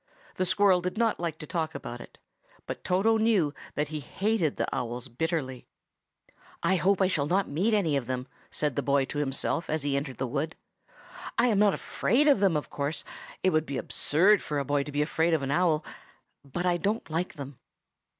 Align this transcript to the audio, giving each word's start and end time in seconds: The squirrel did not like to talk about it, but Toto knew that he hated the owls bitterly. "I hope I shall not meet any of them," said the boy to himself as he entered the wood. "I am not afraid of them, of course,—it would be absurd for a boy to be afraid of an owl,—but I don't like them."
The 0.33 0.47
squirrel 0.47 0.81
did 0.81 0.97
not 0.97 1.19
like 1.19 1.37
to 1.37 1.45
talk 1.45 1.75
about 1.75 2.01
it, 2.01 2.17
but 2.65 2.83
Toto 2.83 3.17
knew 3.17 3.53
that 3.75 3.89
he 3.89 3.99
hated 3.99 4.55
the 4.57 4.67
owls 4.75 5.07
bitterly. 5.07 5.67
"I 6.63 6.77
hope 6.77 7.03
I 7.03 7.07
shall 7.07 7.27
not 7.27 7.47
meet 7.47 7.75
any 7.75 7.95
of 7.95 8.07
them," 8.07 8.27
said 8.49 8.75
the 8.75 8.81
boy 8.81 9.05
to 9.05 9.19
himself 9.19 9.69
as 9.69 9.83
he 9.83 9.95
entered 9.95 10.17
the 10.17 10.25
wood. 10.25 10.55
"I 11.37 11.49
am 11.49 11.59
not 11.59 11.75
afraid 11.75 12.27
of 12.27 12.39
them, 12.39 12.57
of 12.57 12.71
course,—it 12.71 13.51
would 13.51 13.67
be 13.67 13.77
absurd 13.77 14.41
for 14.41 14.57
a 14.57 14.65
boy 14.65 14.81
to 14.81 14.91
be 14.91 15.03
afraid 15.03 15.35
of 15.35 15.43
an 15.43 15.51
owl,—but 15.51 16.65
I 16.65 16.77
don't 16.77 17.07
like 17.11 17.35
them." 17.35 17.59